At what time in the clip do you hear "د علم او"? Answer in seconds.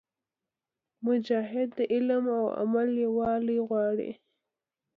1.77-2.45